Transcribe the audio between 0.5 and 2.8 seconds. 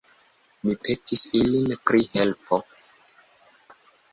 Mi petis ilin pri helpo.